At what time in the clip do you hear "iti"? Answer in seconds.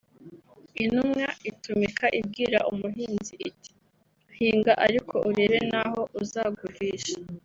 3.49-3.71